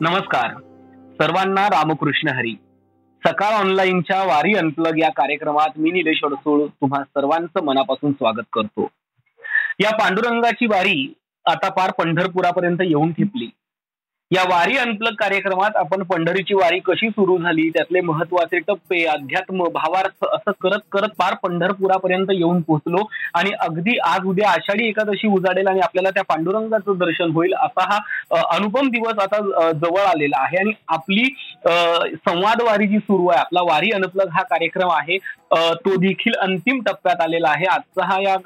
[0.00, 0.50] नमस्कार.
[1.12, 2.54] सर्वांना रामकृष्ण हरी.
[3.26, 8.88] सकाळ ऑनलाईनच्या वारी अनप्लग या कार्यक्रमात मी निलेश अडसूळ तुम्हा सर्वांचं मनापासून स्वागत करतो.
[9.80, 11.12] या पांडुरंगाची वारी
[11.46, 13.50] आता पार पंढरपुरापर्यंत येऊन ठेपली.
[14.30, 20.24] या वारी अनप्लग कार्यक्रमात आपण पंढरीची वारी कशी सुरू झाली त्यातले महत्त्वाचे टप्पे अध्यात्म भावार्थ
[20.24, 23.04] असं करत करत पार पंढरपुरापर्यंत येऊन पोहोचलो.
[23.34, 27.98] आणि अगदी आज उद्या आषाढी एकादशी उजाडेल आणि आपल्याला त्या पांडुरंगाचं दर्शन होईल असा हा
[28.56, 29.40] अनुपम दिवस आता
[29.72, 30.58] जवळ आलेला आहे.
[30.58, 31.24] आणि आपली
[32.28, 35.18] संवाद वारी जी सुरू आहे आपला वारी अनप्लग हा कार्यक्रम आहे
[35.54, 37.66] तो देखील अंतिम टप्प्यात आलेला आहे.
[37.66, 38.36] आजचा हा या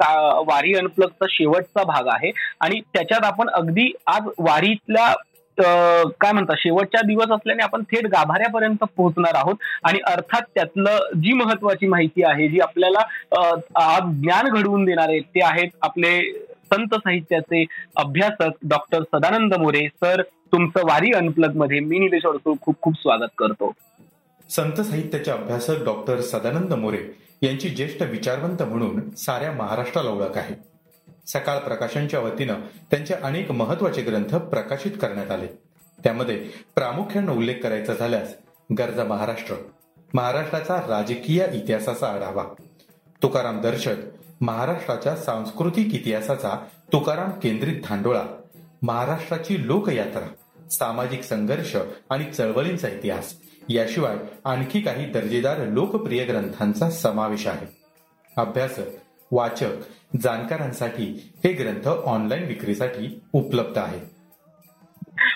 [0.46, 2.30] वारी अनप्लगचा शेवटचा भाग आहे.
[2.60, 5.12] आणि त्याच्यात आपण अगदी आज वारीतल्या
[5.60, 9.54] काय म्हणतात शेवटच्या दिवस असल्याने आपण थेट गाभाऱ्यापर्यंत पोहोचणार आहोत.
[9.84, 16.18] आणि अर्थात त्यातलं जी महत्वाची माहिती आहे जी आपल्याला ज्ञान घडवून देणारे ते आहेत आपले
[16.72, 17.64] संत साहित्याचे
[17.96, 19.86] अभ्यासक डॉक्टर सदानंद मोरे.
[19.94, 23.72] सर तुमचं वारी अनप्लगमध्ये मी निलेश अडसूळ खूप खूप स्वागत करतो.
[24.50, 26.98] संत साहित्याचे अभ्यासक डॉक्टर सदानंद मोरे
[27.42, 30.54] यांची ज्येष्ठ विचारवंत म्हणून साऱ्या महाराष्ट्राला ओळख आहे.
[31.26, 32.54] सकाळ प्रकाशनच्या वतीनं
[32.90, 35.46] त्यांचे अनेक महत्त्वाचे ग्रंथ प्रकाशित करण्यात आले.
[35.98, 36.36] त्यामध्ये
[36.74, 38.34] प्रामुख्यानं उल्लेख करायचा झाल्यास
[38.78, 39.54] गरजा महाराष्ट्र
[40.14, 42.44] महाराष्ट्राचा राजकीय इतिहासाचा आढावा
[43.22, 43.96] तुकाराम दर्शक
[44.40, 48.22] महाराष्ट्राच्या सांस्कृतिक इतिहासाचा तुकाराम केंद्रित धांडोळा
[48.82, 51.76] महाराष्ट्राची लोकयात्रा सामाजिक संघर्ष
[52.10, 53.34] आणि चळवळींचा इतिहास
[53.68, 57.66] याशिवाय आणखी काही दर्जेदार लोकप्रिय ग्रंथांचा समावेश आहे.
[58.36, 59.01] अभ्यासक
[59.32, 61.04] वाचक जाणकारांसाठी
[61.44, 64.00] हे ग्रंथ ऑनलाईन विक्रीसाठी उपलब्ध आहेत.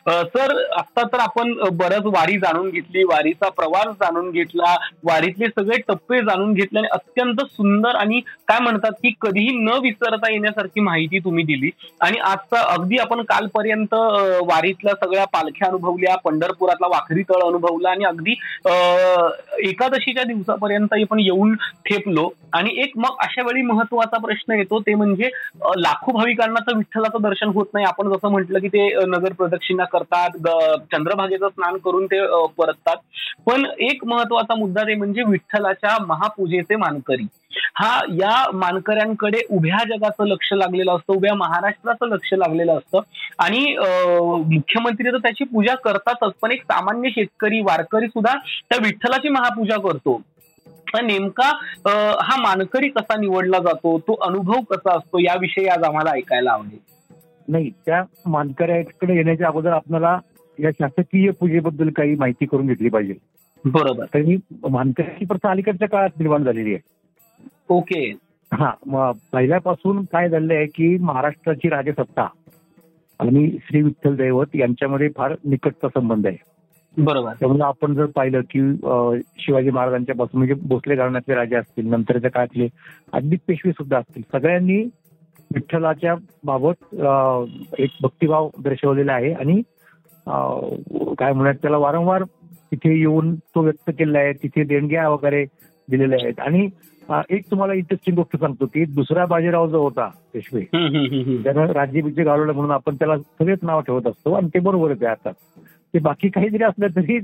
[0.06, 6.18] सर आता तर आपण बरंच वारी जाणून घेतली वारीचा प्रवास जाणून घेतला वारीतले सगळे टप्पे
[6.24, 11.44] जाणून घेतले आणि अत्यंत सुंदर आणि काय म्हणतात की कधीही न विसरता येण्यासारखी माहिती तुम्ही
[11.44, 11.70] दिली.
[12.00, 13.94] आणि आजचा अगदी आपण कालपर्यंत
[14.50, 18.34] वारीतल्या सगळ्या पालख्या अनुभवल्या पंढरपुरातला वाखरी तळ अनुभवला आणि अगदी
[19.68, 21.54] एकादशीच्या दिवसापर्यंत आपण येऊन
[21.86, 22.28] ठेपलो.
[22.54, 25.28] आणि एक मग अशा वेळी महत्त्वाचा प्रश्न येतो ते म्हणजे
[25.78, 27.86] लाखो भाविकांना तर विठ्ठलाचं दर्शन होत नाही.
[27.86, 30.36] आपण जसं म्हटलं की ते नगर प्रदक्षिणा करतात
[30.92, 32.20] चंद्रभागेचं स्नान करून ते
[32.58, 32.96] परततात.
[33.46, 37.26] पण एक महत्त्वाचा मुद्दा ते म्हणजे विठ्ठलाच्या महापूजेचे मानकरी.
[37.74, 43.00] हा या मानकऱ्यांकडे उभ्या जगाचं लक्ष लागलेलं असतं उभ्या महाराष्ट्राचं लक्ष लागलेलं असतं.
[43.38, 43.76] आणि
[44.54, 48.34] मुख्यमंत्री तर त्याची पूजा करतातच पण एक सामान्य शेतकरी वारकरी सुद्धा
[48.70, 50.20] त्या विठ्ठलाची महापूजा करतो.
[51.02, 51.48] नेमका
[52.22, 56.78] हा मानकरी कसा निवडला जातो तो अनुभव कसा असतो याविषयी आज आम्हाला ऐकायला आवडेल.
[57.48, 60.18] नाही त्या मानकऱ्याकडे येण्याच्या अगोदर आपल्याला
[60.58, 63.14] या शासकीय पूजेबद्दल काही माहिती करून घेतली पाहिजे.
[63.64, 64.04] बरोबर.
[64.14, 64.36] तरी
[64.70, 66.88] मानकऱ्याची प्रथा अलीकडच्या काळात निर्माण झालेली आहे.
[67.68, 68.16] ओके.
[68.52, 72.26] हा पहिल्यापासून काय झालेलं आहे की महाराष्ट्राची राजसत्ता
[73.20, 76.36] आणि श्री विठ्ठल दैवत यांच्यामध्ये फार निकटचा संबंध आहे.
[76.96, 77.32] बरोबर.
[77.32, 78.60] त्यामुळे आपण जर पाहिलं की
[79.38, 82.68] शिवाजी महाराजांच्या पासून म्हणजे भोसले घराण्यातले राजे असतील नंतरच्या काळातले
[83.12, 84.82] अगदी पेशवे सुद्धा असतील सगळ्यांनी
[85.54, 86.14] विठ्ठलाच्या
[86.44, 86.94] बाबत
[87.78, 89.60] एक भक्तिभाव दर्शवलेला आहे आणि
[91.18, 92.22] काय म्हणतात त्याला वारंवार
[92.72, 95.44] तिथे येऊन तो व्यक्त केलेला आहे तिथे देणग्या वगैरे
[95.88, 96.40] दिलेल्या आहेत.
[96.40, 96.68] आणि
[97.30, 100.60] एक तुम्हाला इंटरेस्टिंग गोष्ट सांगतो की दुसरा बाजीराव जो होता पेशवे
[101.42, 105.30] त्यानं राज्यभिषेक घालवलं म्हणून आपण त्याला सगळेच नाव ठेवत असतो आणि ते बरोबरच आहे आता.
[105.96, 107.18] ते बाकी काही जरी असलं तरी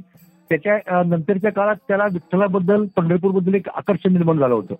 [0.50, 4.74] त्याच्या नंतरच्या काळात त्याला विठ्ठलाबद्दल पंढरपूरबद्दल एक आकर्षण निर्माण झालं होतं.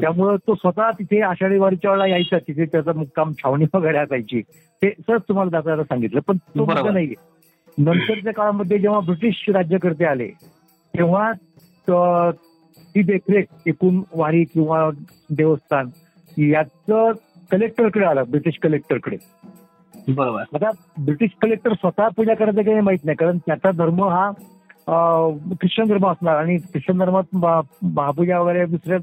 [0.00, 4.40] त्यामुळं तो स्वतः तिथे आषाढी वारीच्या वेळेला यायचा तिथे त्याचा मुक्काम छावणी वगैरे असायची.
[4.40, 7.14] ते सहज तुम्हाला दाखवायला सांगितलं पण तो मुद्दा नाही
[7.78, 10.28] नंतरच्या काळामध्ये जेव्हा ब्रिटिश राज्यकर्ते आले
[10.94, 11.30] तेव्हा
[12.94, 14.88] ती देखरेख एकूण वारी किंवा
[15.30, 15.88] देवस्थान
[16.36, 17.12] याचं
[17.50, 19.16] कलेक्टरकडे आलं ब्रिटिश कलेक्टरकडे
[20.08, 20.42] बरोबर.
[20.54, 20.70] आता
[21.04, 23.16] ब्रिटिश कलेक्टर स्वतः पूजा करायचं काही माहीत नाही.
[23.16, 24.30] कारण त्याचा धर्म हा
[25.60, 26.36] ख्रिश्चन धर्म असणार.
[26.36, 27.36] आणि ख्रिश्चन धर्मात
[27.82, 28.98] महापूजा वगैरे दुसऱ्या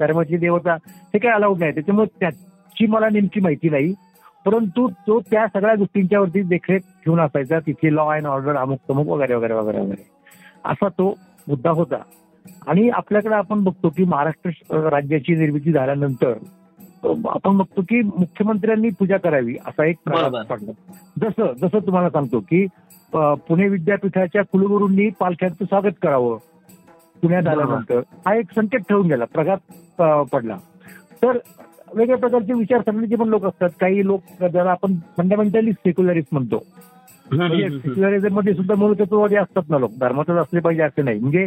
[0.00, 1.72] धर्माची देवता हे काही अलाउड नाही.
[1.74, 3.92] त्याच्यामुळे त्याची मला नेमकी माहिती नाही.
[4.44, 7.58] परंतु तो त्या सगळ्या गोष्टींच्या वरती देखरेख ठेवून असायचा.
[7.58, 10.06] तिथे लॉ अँड ऑर्डर अमुक तमुक वगैरे वगैरे वगैरे वगैरे.
[10.64, 11.14] असा तो
[11.48, 12.02] मुद्दा होता.
[12.66, 14.50] आणि आपल्याकडे आपण बघतो की महाराष्ट्र
[14.90, 16.32] राज्याची निर्मिती झाल्यानंतर
[17.04, 20.72] आपण बघतो की मुख्यमंत्र्यांनी पूजा करावी असा एक पडला
[21.20, 22.66] जसं जसं तुम्हाला सांगतो की
[23.12, 26.38] पुणे विद्यापीठाच्या कुलगुरूंनी पालख्यांचं स्वागत करावं
[27.22, 28.00] पुण्यात आल्यानंतर.
[28.26, 30.02] हा एक संकेत ठेवून गेला प्रघात
[30.32, 30.56] पडला.
[31.22, 31.38] तर
[31.94, 33.70] वेगळ्या प्रकारचे विचारसरणीचे पण लोक असतात.
[33.80, 34.22] काही लोक
[34.52, 36.62] ज्याला आपण फंडामेंटली सेक्युलरिस्ट म्हणतो.
[37.32, 39.92] म्हणजे सेक्युलरिझममध्ये सुद्धा मूलतत्ववादी असतात ना लोक.
[40.00, 41.18] धर्मातच असले पाहिजे असे नाही.
[41.18, 41.46] म्हणजे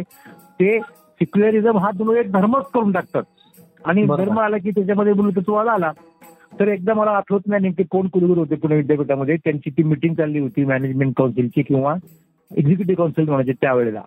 [0.60, 3.22] ते सेक्युलरिझम हा तुम्ही एक धर्मच करून टाकतात.
[3.84, 5.90] आणि धर्म आला की त्याच्यामध्ये मूलतत्ववाद आला
[6.60, 9.36] तर एकदा मला आठवत नाही नेमके कोण कुलगुरू होते पुणे विद्यापीठामध्ये.
[9.44, 11.94] त्यांची ती मिटिंग चालली होती मॅनेजमेंट काउन्सिलची किंवा
[12.50, 14.02] एक्झिक्युटिव्ह काउन्सिल म्हणायचे त्यावेळेला.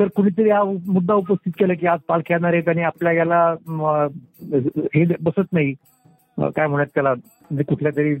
[0.00, 3.42] तर कुणीतरी हा मुद्दा उपस्थित केला की आज पालख्या येणार आहेत आणि आपल्या याला
[4.94, 5.74] हे बसत नाही.
[6.38, 8.14] काय म्हणत त्याला म्हणजे कुठल्या तरी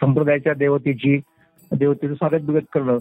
[0.00, 1.16] संप्रदायाच्या देवतेची
[1.70, 2.98] देवतेचं स्वागत बिगत करणं.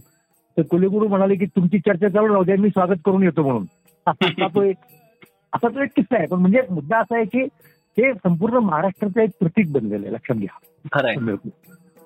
[0.58, 3.66] तर कुलगुरू म्हणाले की तुमची चर्चा चालू राहू द्या मी स्वागत करून येतो म्हणून.
[4.08, 4.78] असा तो एक
[5.54, 6.28] असा तो एक किस्सा आहे.
[6.28, 7.42] पण म्हणजे मुद्दा असा आहे की
[7.98, 10.60] हे संपूर्ण महाराष्ट्राचं एक प्रतीक बनलेलं आहे लक्षात घ्या.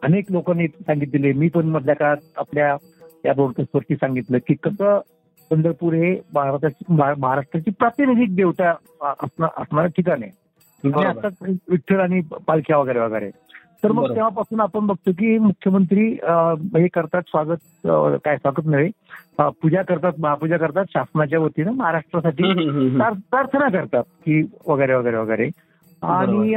[0.03, 2.77] अनेक लोकांनी सांगितलेले मी पण मधल्या काळात आपल्या
[3.25, 4.99] या ब्रॉडकास्टवरती सांगितलं की कसं
[5.49, 8.69] पंढरपूर हे भारताची महा- महाराष्ट्राची प्रातिनिधिक देवता
[9.01, 10.31] असणार ठिकाण आहे.
[11.07, 11.27] आता
[11.67, 13.31] विठ्ठल आणि पालख्या वगैरे वगैरे.
[13.83, 14.13] तर मग.
[14.15, 16.05] तेव्हापासून आपण बघतो की मुख्यमंत्री
[16.75, 17.87] हे करतात स्वागत
[18.25, 18.89] काय स्वागत नव्हे
[19.61, 22.43] पूजा करतात महापूजा करतात शासनाच्या वतीनं महाराष्ट्रासाठी
[22.97, 25.49] प्रार्थना करतात की वगैरे वगैरे वगैरे.
[26.01, 26.55] आणि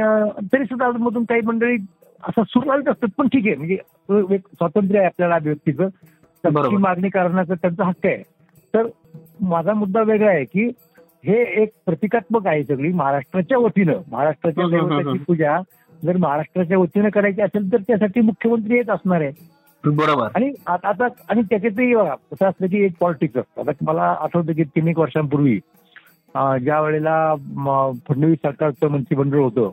[0.53, 1.75] तरी सुद्धा मधून काही मंडळी
[2.23, 3.55] असं सुरुवात असतात पण ठीक आहे.
[3.55, 5.87] म्हणजे स्वातंत्र्य आहे आपल्याला अभिव्यक्तीचं.
[6.43, 8.21] त्याची मागणी करण्याचा त्यांचा हक्क आहे.
[8.73, 8.87] तर
[9.41, 10.69] माझा मुद्दा वेगळा आहे की
[11.25, 14.01] हे एक प्रतिकात्मक आहे सगळी महाराष्ट्राच्या वतीनं.
[14.11, 15.17] महाराष्ट्राच्या देवताची.
[15.27, 15.59] पूजा
[16.05, 19.31] जर महाराष्ट्राच्या वतीनं करायची असेल तर त्यासाठी मुख्यमंत्री येत असणार आहे
[19.83, 20.27] बरोबर.
[20.35, 23.61] आणि आता आणि त्याच्यातही बघा कसं असतं की एक पॉलिटिक्स असतं.
[23.61, 25.59] आता मला आठवतं की तीन एक वर्षांपूर्वी
[26.35, 27.33] ज्या वेळेला
[28.09, 29.69] फडणवीस सरकारचं मंत्रिमंडळ होतं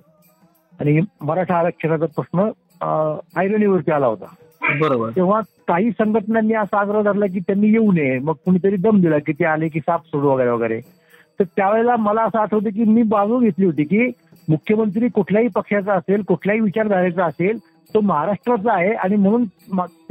[0.80, 2.48] आणि मराठा आरक्षणाचा प्रश्न
[3.36, 4.26] आयरनीवरती आला होता.
[4.80, 5.10] बरोबर.
[5.16, 8.18] तेव्हा काही संघटनांनी असा आग्रह धरला की त्यांनी येऊ नये.
[8.18, 10.80] मग कुणीतरी दम दिला की ते आले की साप सोडू वगैरे वगैरे.
[11.38, 14.10] तर त्यावेळेला मला असं आठवतं की मी बाजू घेतली होती की
[14.48, 17.58] मुख्यमंत्री कुठल्याही पक्षाचा असेल कुठल्याही विचारधारेचा असेल
[17.94, 19.44] तो महाराष्ट्राचा आहे आणि म्हणून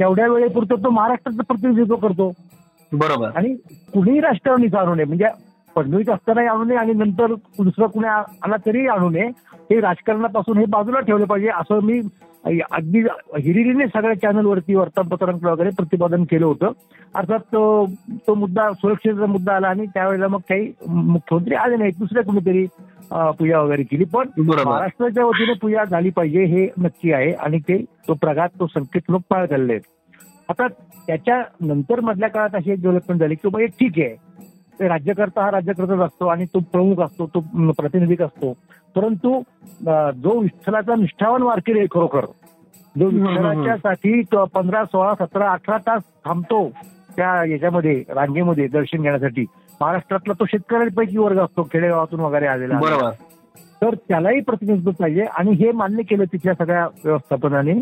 [0.00, 2.32] तेवढ्या वेळेपुरतं तो महाराष्ट्राचं प्रतिनिधित्व करतो.
[2.92, 3.30] बरोबर.
[3.36, 3.54] आणि
[3.92, 5.26] कुणीही राष्ट्रवादीचं आणू नये म्हणजे
[5.76, 9.26] फडणवीस असतानाही आणू नये आणि नंतर दुसरं कुणी आला तरी आणू नये
[9.70, 11.48] हे राजकारणापासून हे बाजूला ठेवलं पाहिजे.
[11.48, 12.00] असं मी
[12.72, 13.00] अगदी
[13.38, 16.70] हिरिरीने सगळ्या चॅनलवरती वर्तमानपत्रांकडे वगैरे प्रतिपादन केलं होतं.
[17.14, 17.86] अर्थात तो
[18.26, 22.66] तो मुद्दा सुरक्षेचा मुद्दा आला आणि त्यावेळेला मग काही मुख्यमंत्री आले नाहीत दुसऱ्या कुणीतरी.
[23.10, 24.04] पूजा वगैरे केली.
[24.04, 27.76] पण महाराष्ट्राच्या वतीने पूजा झाली पाहिजे हे नक्की आहे आणि ते
[28.08, 29.82] तो प्रघात तो संकेत लोक चालले आहेत.
[30.48, 30.66] आता
[31.06, 34.14] त्याच्या नंतर मधल्या काळात अशी एक डेव्हलपमेंट झाली की बाबा ठीक आहे.
[34.80, 37.40] ते राज्यकर्ता हा राज्यकर्ताच असतो आणि तो प्रमुख असतो तो
[37.72, 38.52] प्रातिनिधिक असतो.
[38.96, 39.40] परंतु
[40.22, 42.24] जो विठ्ठलाचा निष्ठावान वारकरी आहे खरोखर
[42.94, 43.08] जो.
[43.08, 46.68] विठ्ठलाच्यासाठी तो पंधरा सोळा सतरा अठरा तास थांबतो
[47.16, 49.44] त्या याच्यामध्ये रांगेमध्ये दर्शन घेण्यासाठी.
[49.80, 52.78] महाराष्ट्रातला तो शेतकऱ्यांपैकी वर्ग असतो खेडेगावातून वगैरे आलेला.
[52.80, 53.10] बरोबर.
[53.82, 57.72] तर त्यालाही प्रतिनिधित्व पाहिजे आणि हे मान्य केलं तिथल्या सगळ्या व्यवस्थापनाने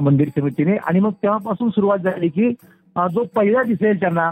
[0.00, 0.76] मंदिर समितीने.
[0.76, 2.50] आणि मग तेव्हापासून सुरुवात झाली की
[2.96, 4.30] जो पहिला दिसेल त्यांना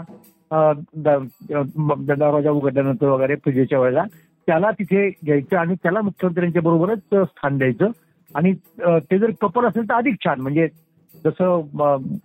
[2.07, 4.03] दरवाजा उघडल्यानंतर वगैरे पूजेच्या वेळेला
[4.47, 7.87] त्याला तिथे घ्यायचं आणि त्याला मुख्यमंत्र्यांच्या बरोबरच स्थान द्यायचं.
[8.35, 10.41] आणि ते जर कपल असेल तर अधिक छान.
[10.41, 10.67] म्हणजे
[11.25, 11.61] जसं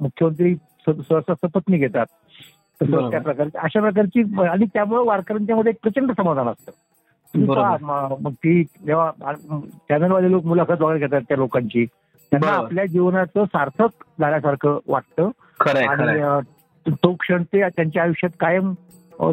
[0.01, 0.55] मुख्यमंत्री
[0.87, 2.07] सहसा सपत्नी घेतात.
[2.81, 6.73] त्या प्रकारची अशा प्रकारची आणि त्यामुळे वारकऱ्यांच्या मध्ये एक प्रचंड समाधान असतं.
[8.21, 9.33] मग ती जेव्हा
[9.89, 12.51] चॅनलवाले लोक मुलाखत वगैरे घेतात त्या लोकांची त्यांना.
[12.51, 15.31] आपल्या जीवनाचं सार्थक झाल्यासारखं वाटतं.
[15.61, 18.73] खरंय आणि तो क्षण ते त्यांच्या आयुष्यात कायम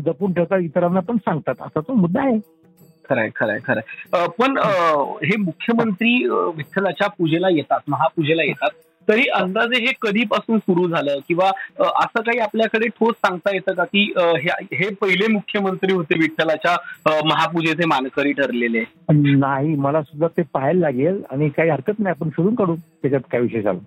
[0.05, 1.55] जपून ठेवतात इतरांना पण सांगतात.
[1.61, 2.39] असा तो मुद्दा आहे.
[3.09, 4.57] खरंय खरंय खरंय पण
[5.25, 6.13] हे मुख्यमंत्री
[6.55, 8.69] विठ्ठलाच्या पूजेला येतात महापूजेला येतात.
[9.07, 11.17] तरी अंदाजे हे कधीपासून सुरू झालं?
[11.27, 14.03] किंवा असं काही आपल्याकडे ठोस सांगता येतं का की
[14.73, 16.75] हे- पहिले मुख्यमंत्री होते विठ्ठलाच्या
[17.25, 18.83] महापूजेचे मानकरी ठरलेले?
[19.37, 23.41] नाही मला सुद्धा ते पाहायला लागेल आणि काही हरकत नाही आपण शोधून काढू त्याच्यात काय
[23.41, 23.79] विषय झाला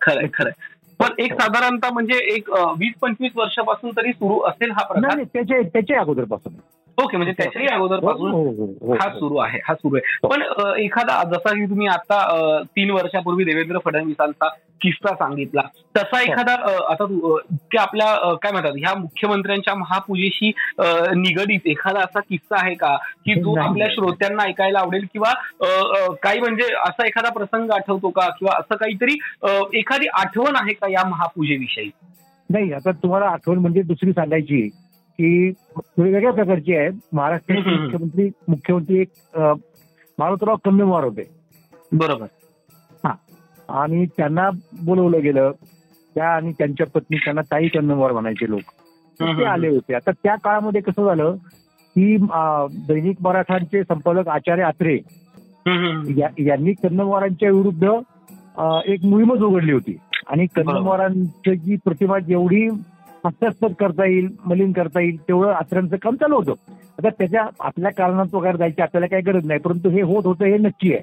[0.00, 0.52] खरंय खरंय.
[1.00, 5.22] पण एक साधारणतः म्हणजे एक वीस पंचवीस वर्षापासून तरी सुरू असेल हा प्रकार?
[5.62, 6.52] त्याच्या अगोदरपासून.
[6.98, 8.94] ओके म्हणजे त्याच्याही अगोदर हो, पासून हो, हो, हो.
[8.94, 10.28] हा सुरू आहे हा सुरू आहे.
[10.28, 10.42] पण
[10.80, 14.48] एखादा जसा की तुम्ही आता तीन वर्षापूर्वी देवेंद्र फडणवीसांचा
[14.80, 15.60] किस्सा सांगितला
[15.96, 16.52] तसा एखादा
[16.90, 17.38] आता तू,
[17.78, 20.50] आपल्या काय म्हणतात ह्या मुख्यमंत्र्यांच्या महापूजेशी
[21.16, 22.94] निगडीत एखादा असा किस्सा आहे का?
[23.24, 23.54] की जो.
[23.60, 25.32] आपल्या श्रोत्यांना ऐकायला आवडेल किंवा
[26.22, 28.28] काही म्हणजे असा एखादा प्रसंग आठवतो का?
[28.28, 29.18] किंवा असं काहीतरी
[29.78, 31.90] एखादी आठवण आहे का या महापूजेविषयी?
[32.50, 34.68] नाही आता तुम्हाला आठवण म्हणजे दुसरी सांगायची
[35.18, 36.88] की थोडी वेगळ्या प्रकारची आहे.
[37.12, 37.70] महाराष्ट्राचे.
[37.76, 39.08] मुख्यमंत्री मुख्यमंत्री एक
[40.18, 41.22] मारुतराव कन्नमवार होते.
[41.92, 42.26] बरोबर.
[43.68, 44.48] आणि त्यांना
[44.84, 45.52] बोलवलं गेलं.
[46.14, 48.60] त्या आणि त्यांच्या पत्नी त्यांना ताई कन्नमवार म्हणायचे लोक.
[49.20, 49.94] ते आले होते.
[49.94, 51.34] आता त्या काळामध्ये कसं झालं
[51.96, 52.16] की
[52.88, 54.98] दैनिक मराठांचे संपादक आचार्य आत्रे
[56.46, 57.84] यांनी कन्नमवारांच्या विरुद्ध
[58.86, 59.96] एक मोहीमच उघडली होती.
[60.28, 62.68] आणि कन्नमवारांची जी प्रतिमा जेवढी
[63.24, 66.52] हास्यास्पद करता येईल मलिन करता येईल तेवढं आचरणचं काम चालू होतं.
[66.98, 70.58] आता त्याच्या आपल्या कारणात वगैरे जायची आपल्याला काही गरज नाही परंतु हे होत होतं हे
[70.58, 71.02] नक्की आहे.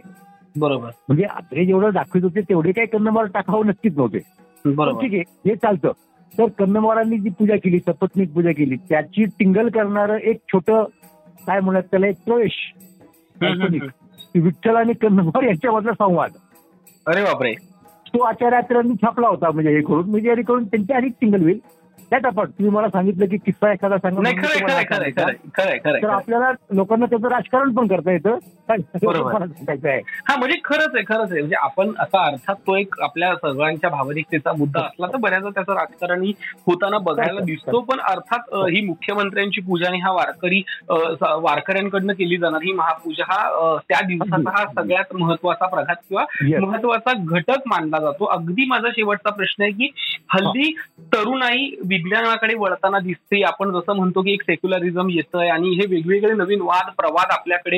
[0.60, 0.90] बरोबर.
[1.08, 4.20] म्हणजे अत्रे जेवढं दाखवित होते तेवढे काही कन्नमार टाकावं नक्कीच नव्हते.
[4.66, 5.02] बरोबर.
[5.02, 5.92] ठीक आहे हे चालतं.
[6.38, 10.84] तर कन्नमारांनी जी पूजा केली सपत्नीक पूजा केली त्याची टिंगल करणारं एक छोटं
[11.48, 12.74] काय म्हणत त्याला एक प्रवेश
[14.36, 16.32] विठ्ठल आणि कन्नमार यांच्यामधला संवाद.
[17.08, 17.54] अरे बापरे.
[18.08, 21.60] तो आचार्यात्रांनी छापला होता म्हणजे हे करून म्हणजे जेणेकरून त्यांची अधिक टिंगल होईल.
[22.10, 23.96] त्यात आपण तुम्ही मला सांगितलं की किस्सा एखादा
[26.04, 28.38] तर आपल्याला लोकांना त्याचं राजकारण पण करता येतं.
[29.86, 30.02] आहे?
[30.28, 31.40] हा म्हणजे खरंच आहे खरंच आहे.
[31.40, 36.34] म्हणजे आपण असा अर्थात तो एक आपल्या सर्वांच्या भावनिकतेचा मुद्दा असला तर बऱ्याचदा त्याचं राजकारणही
[36.68, 37.80] होताना बघायला दिसतो.
[37.82, 40.62] पण अर्थात ही मुख्यमंत्र्यांची पूजा आणि हा वारकरी
[41.22, 46.24] वारकऱ्यांकडनं केली जाणारी ही महापूजा हा त्या दिवसाचा हा सगळ्यात महत्त्वाचा प्रघात किंवा.
[46.60, 48.25] महत्त्वाचा घटक मानला जातो.
[48.25, 49.90] अगदी माझा शेवटचा प्रश्न आहे की
[50.36, 50.74] हल्ली
[51.13, 56.62] तरुणाई विज्ञानाकडे वळताना दिसते आपण जसं म्हणतो की एक सेक्युलरिझम येतंय आणि हे वेगवेगळे नवीन
[56.62, 57.77] वाद प्रवाद आपल्याकडे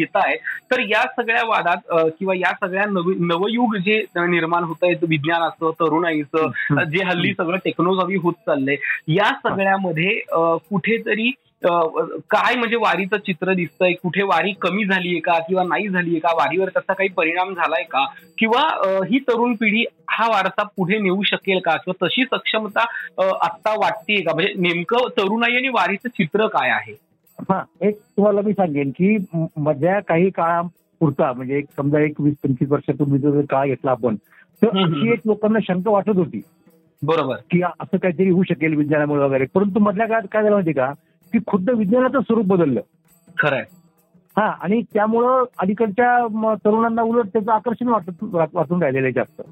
[0.00, 0.36] येत आहे
[0.70, 6.50] तर या सगळ्या वादात किंवा या सगळ्या नवीन नवयुग जे निर्माण होत आहे विज्ञानाचं तरुणाईचं.
[6.84, 8.76] जे हल्ली सगळं टेक्नॉलॉजी होत चाललंय
[9.08, 10.20] या सगळ्यामध्ये
[10.70, 11.30] कुठेतरी
[12.30, 13.92] काय म्हणजे वारीचं चित्र दिसतंय?
[13.92, 16.32] कुठे वारी कमी झालीये का किंवा नाही झालीये का?
[16.34, 18.04] वारीवर त्याचा काही परिणाम झालाय का?
[18.38, 18.62] किंवा
[19.10, 21.76] ही तरुण पिढी हा वारसा पुढे नेऊ शकेल का?
[21.76, 22.80] किंवा तशी सक्षमता
[23.42, 24.34] आत्ता वाटतेय का?
[24.34, 26.94] म्हणजे नेमकं तरुणाई आणि वारीचं चित्र काय आहे?
[27.40, 32.34] हा एक तुम्हाला मी सांगेन की म- मधल्या काही काळापुरता म्हणजे एक समजा एक वीस
[32.44, 34.14] पंचवीस वर्षापूर्वीचा जर काळ घेतला आपण
[34.62, 34.68] तर.
[34.68, 36.42] अशी एक लोकांना शंका वाटत होती.
[37.02, 37.36] बरोबर.
[37.50, 39.44] की असं काहीतरी होऊ शकेल विज्ञानामुळे वगैरे.
[39.54, 40.92] परंतु मधल्या काळात काय झालं माहिती का?
[41.34, 42.80] की खुद्द विज्ञानाचं स्वरूप बदललं.
[43.38, 43.64] खरंय.
[44.36, 46.26] हा आणि त्यामुळं अलीकडच्या
[46.64, 49.42] तरुणांना उलट त्याचं आकर्षण वाटत वाटून राहिलेलं आहे जास्त.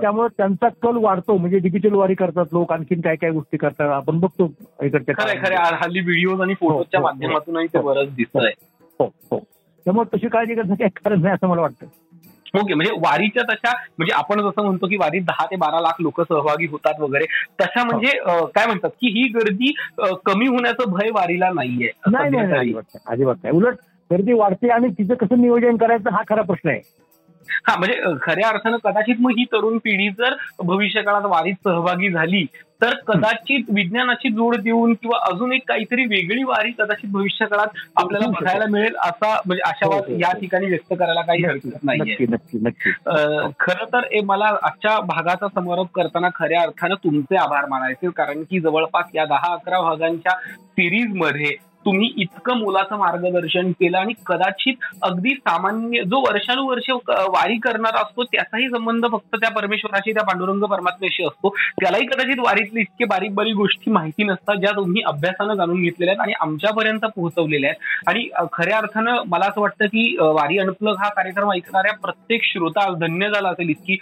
[0.00, 4.20] त्यामुळे त्यांचा कल वाढतो म्हणजे डिजिटल वारी करतात लोक आणखीन काय काय गोष्टी करतात आपण
[4.20, 7.84] बघतो इकडच्या हल्ली व्हिडिओ आणि फोटोच्या हो, हो, माध्यमातूनही ते हो.
[7.84, 8.52] बरंच दिसतंय.
[8.98, 9.38] हो हो.
[9.84, 11.86] त्यामुळे तशी काळजी करण्याचं काही कारण नाही असं मला वाटतं.
[12.56, 16.20] ओके म्हणजे वारीच्या तशा म्हणजे आपण जसं म्हणतो की वारीत दहा ते बारा लाख लोक
[16.20, 17.24] सहभागी होतात वगैरे
[17.60, 19.72] तशा म्हणजे अं, काय म्हणतात की ही गर्दी
[20.26, 22.30] कमी होण्याचं भय वारीला नाहीये नाही
[23.06, 23.56] अजिबात नाही.
[23.56, 23.74] उलट
[24.10, 26.80] गर्दी वाढते आणि तिचं कसं नियोजन करायचं हा खरा प्रश्न आहे.
[27.66, 32.44] हा म्हणजे खऱ्या अर्थानं कदाचित मग ही तरुण पिढी जर भविष्य काळात वारीत सहभागी झाली
[32.82, 38.26] तर कदाचित विज्ञानाची जोड देऊन किंवा अजून एक काहीतरी वेगळी वारी कदाचित भविष्य काळात आपल्याला.
[38.30, 40.38] बघायला मिळेल असा म्हणजे आशावाद हो, हो, या हो.
[40.40, 45.48] ठिकाणी व्यक्त करायला काही हरकत नाहीये नक्की नक्की नक्की अ, खरं तर मला आजच्या भागाचा
[45.54, 50.32] समारोप करताना खऱ्या अर्थानं तुमचे आभार मानायचे कारण की जवळपास या दहा अकरा भागांच्या
[50.70, 51.54] सिरीजमध्ये
[51.86, 56.90] तुम्ही इतकं मोलाचं मार्गदर्शन केलं आणि कदाचित अगदी सामान्य जो वर्षानुवर्ष
[57.30, 61.54] वारी करणारा असतो त्याचाही संबंध फक्त त्या परमेश्वराशी त्या पांडुरंग परमात्म्याशी असतो.
[61.80, 66.20] त्यालाही कदाचित वारीतले इतके बारीक बारीक गोष्टी माहिती नसतात ज्या तुम्ही अभ्यासानं जाणून घेतलेल्या आहेत
[66.20, 68.08] आणि आमच्यापर्यंत पोहोचवलेल्या आहेत.
[68.08, 73.30] आणि खऱ्या अर्थानं मला असं वाटतं की वारी अनप्लग हा कार्यक्रम ऐकणाऱ्या प्रत्येक श्रोता धन्य
[73.30, 73.98] झाला असेल इतकी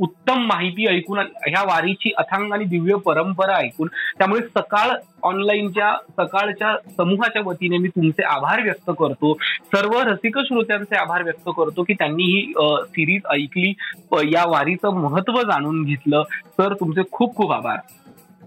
[0.00, 3.88] उत्तम माहिती ऐकून ह्या वारीची अथांग आणि दिव्य परंपरा ऐकून.
[4.18, 4.90] त्यामुळे सकाळ
[5.22, 9.32] ऑनलाईनच्या सकाळच्या समूहाच्या वतीने मी तुमचे आभार व्यक्त करतो.
[9.74, 12.52] सर्व रसिक श्रोत्यांचे आभार व्यक्त करतो की त्यांनी ही
[12.86, 13.72] सिरीज ऐकली
[14.32, 16.22] या वारीचं महत्त्व जाणून घेतलं.
[16.58, 17.78] तर तुमचे खूप खूप आभार.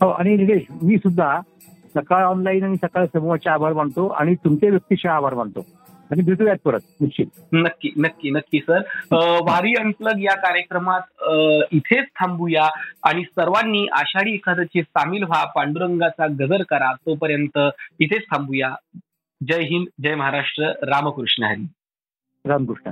[0.01, 1.39] हो आणि निलेश मी सुद्धा
[1.95, 5.65] सकाळ ऑनलाईन आणि सकाळ समूहाचे आभार मानतो आणि तुमचे व्यक्तीचे आभार मानतो.
[6.13, 7.25] आणि भेटूयात परत निश्चित.
[7.53, 8.79] नक्की नक्की नक्की सर
[9.11, 11.01] वारी अनप्लग या कार्यक्रमात
[11.71, 12.67] इथेच थांबूया.
[13.03, 17.57] आणि सर्वांनी आषाढी एकादशी सामील व्हा पांडुरंगाचा गजर करा तोपर्यंत
[17.99, 18.73] इथेच थांबूया.
[19.41, 21.67] जय हिंद जय महाराष्ट्र रामकृष्ण हरी.
[22.45, 22.91] रामकृष्ण